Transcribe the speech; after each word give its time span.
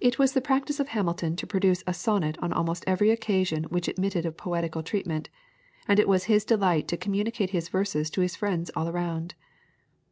It 0.00 0.18
was 0.18 0.32
the 0.32 0.40
practice 0.40 0.80
of 0.80 0.88
Hamilton 0.88 1.36
to 1.36 1.46
produce 1.46 1.84
a 1.86 1.94
sonnet 1.94 2.36
on 2.42 2.52
almost 2.52 2.82
every 2.88 3.12
occasion 3.12 3.62
which 3.70 3.86
admitted 3.86 4.26
of 4.26 4.36
poetical 4.36 4.82
treatment, 4.82 5.28
and 5.86 6.00
it 6.00 6.08
was 6.08 6.24
his 6.24 6.44
delight 6.44 6.88
to 6.88 6.96
communicate 6.96 7.50
his 7.50 7.68
verses 7.68 8.10
to 8.10 8.20
his 8.20 8.34
friends 8.34 8.72
all 8.74 8.90
round. 8.90 9.36